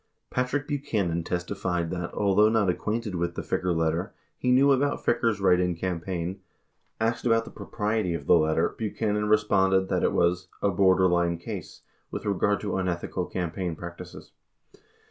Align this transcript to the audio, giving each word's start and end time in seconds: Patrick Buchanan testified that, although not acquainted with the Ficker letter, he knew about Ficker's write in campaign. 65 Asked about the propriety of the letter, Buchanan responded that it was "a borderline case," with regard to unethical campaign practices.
Patrick 0.31 0.67
Buchanan 0.67 1.23
testified 1.23 1.91
that, 1.91 2.11
although 2.15 2.49
not 2.49 2.71
acquainted 2.71 3.13
with 3.13 3.35
the 3.35 3.43
Ficker 3.43 3.71
letter, 3.77 4.15
he 4.35 4.51
knew 4.51 4.71
about 4.71 5.05
Ficker's 5.05 5.39
write 5.39 5.59
in 5.59 5.75
campaign. 5.75 6.41
65 6.99 7.07
Asked 7.13 7.25
about 7.27 7.45
the 7.45 7.51
propriety 7.51 8.15
of 8.15 8.25
the 8.25 8.33
letter, 8.33 8.69
Buchanan 8.75 9.27
responded 9.29 9.89
that 9.89 10.01
it 10.01 10.11
was 10.13 10.47
"a 10.59 10.71
borderline 10.71 11.37
case," 11.37 11.81
with 12.09 12.25
regard 12.25 12.59
to 12.61 12.77
unethical 12.77 13.27
campaign 13.27 13.75
practices. 13.75 14.31